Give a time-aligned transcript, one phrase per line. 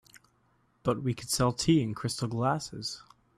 [0.81, 3.03] But we could sell tea in crystal glasses.